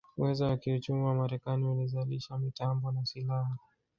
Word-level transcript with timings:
Uwezo 0.17 0.43
wa 0.45 0.57
kiuchumi 0.57 1.03
wa 1.03 1.15
Marekani 1.15 1.65
ulizalisha 1.67 2.37
mitambo 2.37 2.91
na 2.91 3.05
silaha 3.05 3.57